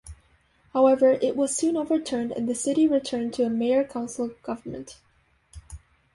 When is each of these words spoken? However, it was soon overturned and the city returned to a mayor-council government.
However, 0.73 1.11
it 1.21 1.35
was 1.35 1.55
soon 1.55 1.77
overturned 1.77 2.31
and 2.31 2.49
the 2.49 2.55
city 2.55 2.87
returned 2.87 3.35
to 3.35 3.43
a 3.43 3.51
mayor-council 3.51 4.29
government. 4.41 4.97